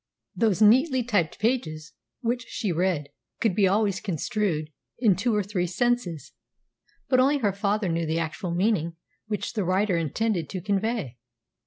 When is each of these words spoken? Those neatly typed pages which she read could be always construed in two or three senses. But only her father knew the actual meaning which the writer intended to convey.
Those 0.35 0.63
neatly 0.63 1.03
typed 1.03 1.37
pages 1.37 1.93
which 2.21 2.45
she 2.47 2.71
read 2.71 3.09
could 3.39 3.53
be 3.53 3.67
always 3.67 3.99
construed 3.99 4.71
in 4.97 5.15
two 5.15 5.35
or 5.35 5.43
three 5.43 5.67
senses. 5.67 6.33
But 7.07 7.19
only 7.19 7.37
her 7.37 7.53
father 7.53 7.87
knew 7.87 8.07
the 8.07 8.17
actual 8.17 8.49
meaning 8.49 8.95
which 9.27 9.53
the 9.53 9.63
writer 9.63 9.97
intended 9.97 10.49
to 10.49 10.59
convey. 10.61 11.19